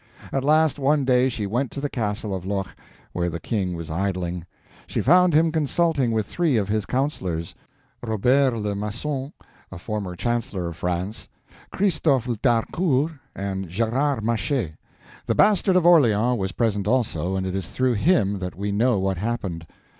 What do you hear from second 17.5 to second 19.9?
is through him that we know what happened.